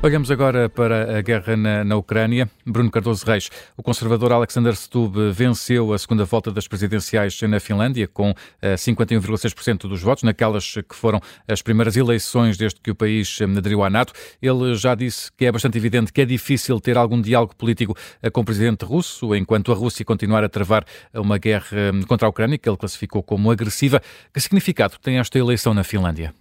[0.00, 2.48] Olhamos agora para a guerra na, na, Ucrânia.
[2.64, 8.06] Bruno Cardoso Reis, o conservador Alexander Stubb venceu a segunda volta das presidenciais na Finlândia
[8.06, 13.40] com 51,6% eh, dos votos, naquelas que foram as primeiras eleições desde que o país
[13.40, 14.12] eh, aderiu à NATO.
[14.40, 18.30] Ele já disse que é bastante evidente que é difícil ter algum diálogo político eh,
[18.30, 22.56] com o presidente russo, enquanto a Rússia continuar a travar uma guerra contra a Ucrânia,
[22.56, 24.00] que ele classificou como agressiva.
[24.32, 26.32] Que significado tem esta eleição na Finlândia?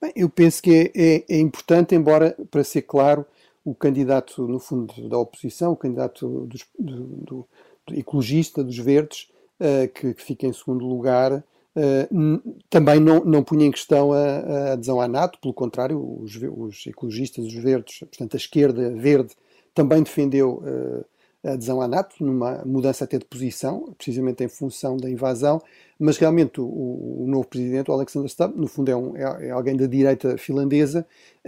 [0.00, 3.26] Bem, eu penso que é, é, é, importante, embora, para ser claro,
[3.64, 7.48] o candidato, no fundo, da oposição, o candidato dos, do, do,
[7.86, 9.28] do ecologista, dos verdes,
[9.60, 14.18] uh, que, que, fica em segundo lugar, uh, também não, não punha em questão a,
[14.18, 19.34] a, adesão à NATO, pelo contrário, os, os, ecologistas, os verdes, portanto, a esquerda verde,
[19.74, 21.04] também defendeu uh,
[21.52, 25.60] adesão à NATO, numa mudança até de posição, precisamente em função da invasão,
[25.98, 29.50] mas realmente o, o novo presidente, o Alexander Stubb, no fundo é, um, é, é,
[29.50, 31.06] alguém da direita finlandesa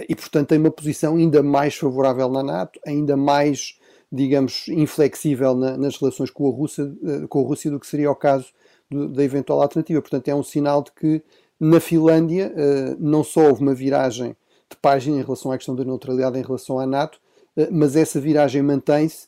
[0.09, 3.79] e, portanto, tem uma posição ainda mais favorável na NATO, ainda mais,
[4.11, 8.11] digamos, inflexível na, nas relações com a, Rússia, eh, com a Rússia do que seria
[8.11, 8.47] o caso
[8.91, 10.01] do, da eventual alternativa.
[10.01, 11.23] Portanto, é um sinal de que
[11.61, 14.35] na Finlândia uh, não só houve uma viragem
[14.69, 17.21] de página em relação à questão da neutralidade em relação à NATO,
[17.57, 19.27] uh, mas essa viragem mantém-se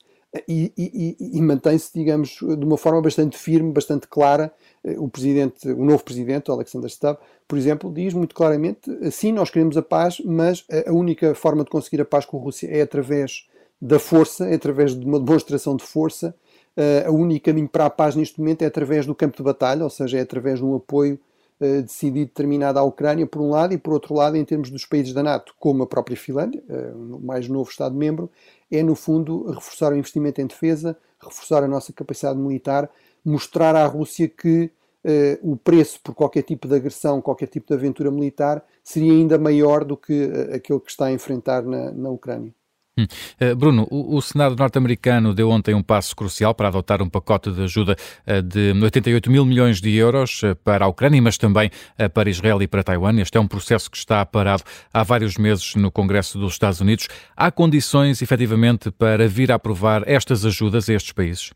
[0.49, 4.53] e, e, e mantém-se, digamos, de uma forma bastante firme, bastante clara.
[4.97, 9.77] O presidente, o novo presidente, Alexander Stubb, por exemplo, diz muito claramente: sim, nós queremos
[9.77, 13.47] a paz, mas a única forma de conseguir a paz com a Rússia é através
[13.81, 16.35] da força, é através de uma demonstração de força.
[17.09, 19.91] O único caminho para a paz neste momento é através do campo de batalha, ou
[19.91, 21.19] seja, é através de um apoio
[21.83, 25.13] decidido determinado à Ucrânia, por um lado, e por outro lado, em termos dos países
[25.13, 26.63] da NATO, como a própria Finlândia,
[26.95, 28.31] o mais novo Estado-membro,
[28.71, 32.91] é, no fundo, reforçar o investimento em defesa, reforçar a nossa capacidade militar,
[33.25, 34.71] mostrar à Rússia que
[35.05, 39.39] uh, o preço por qualquer tipo de agressão, qualquer tipo de aventura militar, seria ainda
[39.39, 42.53] maior do que uh, aquele que está a enfrentar na, na Ucrânia.
[42.99, 43.07] Hum.
[43.41, 47.63] Uh, Bruno, o, Senado norte-americano deu ontem um passo crucial para adotar um pacote de
[47.63, 51.71] ajuda uh, de 88 mil milhões de euros uh, para a Ucrânia, mas também
[52.13, 53.19] para Israel e para Taiwan.
[53.19, 57.09] Este é um processo que está parado há vários meses no Congresso dos Estados Unidos.
[57.35, 61.51] Há condições, efetivamente, para vir a aprovar estas ajudas a estes países?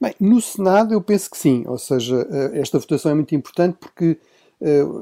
[0.00, 4.04] Bem, no Senado eu penso que sim, ou seja, esta votação é muito importante porque
[4.04, 4.18] eh,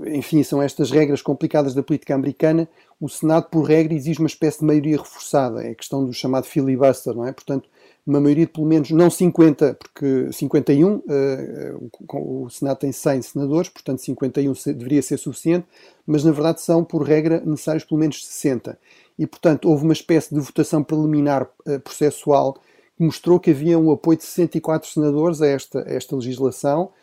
[0.06, 2.69] enfim, são estas regras complicadas da política americana,
[3.00, 5.62] o Senado, por regra, exige uma espécie de maioria reforçada.
[5.62, 7.33] É a questão do chamado filibuster, não é?
[7.33, 7.69] Portanto,
[8.06, 11.75] uma maioria de pelo menos, não 50, porque 51, uh, eh,
[12.12, 15.67] o, Senado tem 100 senadores, portanto 51 deveria ser suficiente,
[16.05, 18.77] mas na verdade são, por regra, necessários pelo menos 60.
[19.19, 22.55] E, portanto, houve uma espécie de votação preliminar uh, processual
[22.97, 27.02] que mostrou que havia um apoio de 64 senadores a esta, a esta legislação, eh,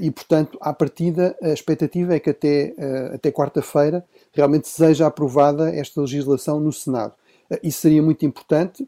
[0.00, 5.74] e, portanto, à partida, a expectativa é que até, eh, até quarta-feira realmente seja aprovada
[5.74, 7.14] esta legislação no Senado.
[7.50, 8.86] Eh, isso seria muito importante,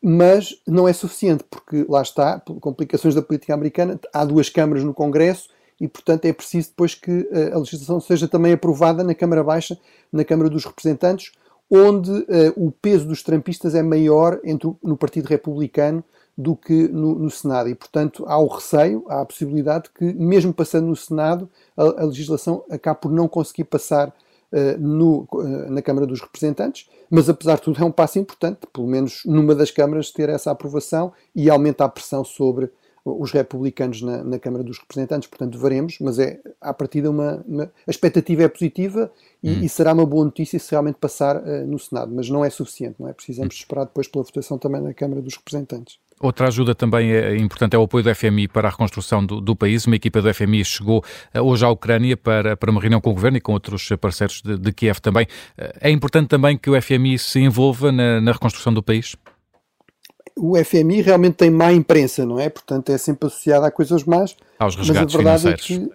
[0.00, 4.82] mas não é suficiente, porque lá está, por complicações da política americana, há duas câmaras
[4.82, 9.44] no Congresso e, portanto, é preciso depois que a legislação seja também aprovada na Câmara
[9.44, 9.78] Baixa,
[10.10, 11.32] na Câmara dos Representantes,
[11.70, 12.10] onde
[12.56, 16.02] o peso dos trampistas é maior entre, no Partido Republicano
[16.38, 17.68] do que no, no, Senado.
[17.68, 21.82] E, portanto, há o receio, há a possibilidade de que, mesmo passando no Senado, a,
[21.82, 27.28] a legislação acabe por não conseguir passar uh, no, uh, na Câmara dos Representantes, mas,
[27.28, 31.12] apesar de tudo, é um passo importante, pelo menos numa das câmaras, ter essa aprovação
[31.34, 32.70] e aumenta a pressão sobre
[33.04, 37.72] os republicanos na, na, Câmara dos Representantes, portanto veremos, mas é à partida uma, uma
[37.86, 39.10] a expectativa é positiva
[39.42, 39.62] e, hum.
[39.62, 42.96] e, será uma boa notícia se realmente passar uh, no Senado, mas não é suficiente,
[42.98, 43.12] não é?
[43.14, 43.58] Precisamos hum.
[43.58, 45.98] esperar depois pela votação também na Câmara dos Representantes.
[46.20, 49.54] Outra ajuda também é importante é o apoio do FMI para a reconstrução do, do
[49.54, 49.86] país.
[49.86, 53.14] Uma equipa do FMI chegou uh, hoje à Ucrânia para, para uma reunião com o
[53.14, 55.26] governo e com outros parceiros de, de Kiev também.
[55.56, 59.16] Uh, é importante também que o FMI se envolva na, na reconstrução do país?
[60.38, 62.48] o FMI realmente tem má imprensa, não é?
[62.48, 64.36] Portanto, é sempre associado a coisas más.
[64.58, 65.64] Aos resgates mas a verdade financeiros.
[65.64, 65.88] é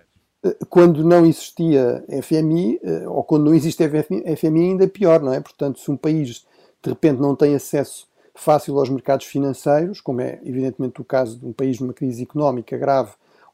[0.44, 5.34] que eh, quando não existia FMI, eh, ou quando não existe FMI, ainda pior, não
[5.34, 5.40] é?
[5.40, 6.46] Portanto, se um país
[6.84, 11.46] de repente não tem acesso fácil aos mercados financeiros, como é evidentemente o caso de
[11.46, 13.12] um país numa crise económica grave,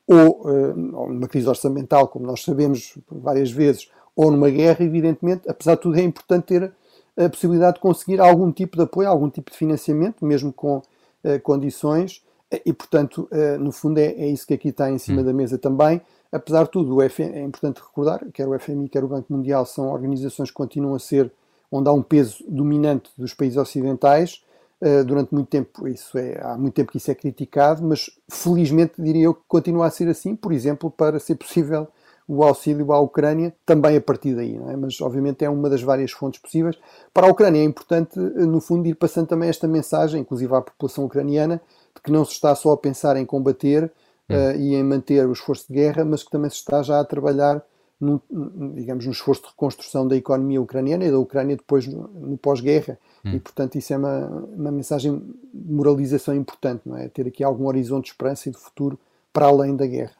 [0.07, 5.75] ou, uh, numa crise orçamental, como nós sabemos várias vezes, ou numa guerra, evidentemente, apesar
[5.75, 6.71] de tudo, é importante ter
[7.17, 11.39] a possibilidade de conseguir algum tipo de apoio, algum tipo de financiamento, mesmo com uh,
[11.43, 12.23] condições,
[12.65, 15.25] e portanto, uh, no fundo, é, é, isso que aqui está em cima hum.
[15.25, 16.01] da mesa também.
[16.31, 19.65] Apesar de tudo, o FM, é importante recordar, quer o FMI, quer o Banco Mundial,
[19.65, 21.31] são organizações que continuam a ser
[21.71, 24.43] onde há um peso dominante dos países ocidentais.
[24.81, 28.93] Uh, durante muito tempo, isso é, há muito tempo que isso é criticado, mas felizmente
[28.97, 31.87] diria eu que continua a ser assim, por exemplo, para ser possível
[32.29, 34.75] o auxílio à Ucrânia também a partir daí, é?
[34.75, 36.77] mas obviamente é uma das várias fontes possíveis.
[37.11, 41.05] Para a Ucrânia é importante, no fundo, ir passando também esta mensagem, inclusive à população
[41.05, 41.59] ucraniana,
[41.95, 43.85] de que não se está só a pensar em combater
[44.29, 47.03] uh, e em manter o esforço de guerra, mas que também se está já a
[47.03, 47.63] trabalhar
[47.99, 48.19] num,
[48.75, 52.97] digamos, num esforço de reconstrução da economia ucraniana e da Ucrânia depois no, no pós-guerra.
[53.25, 53.33] Hum.
[53.33, 55.21] E, portanto, isso é uma, uma mensagem
[55.53, 57.09] de moralização importante, não é?
[57.09, 58.97] Ter aqui algum horizonte de esperança e de futuro
[59.33, 60.13] para além da guerra.